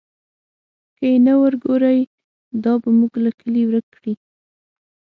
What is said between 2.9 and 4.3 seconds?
موږ له کلي ورک کړي.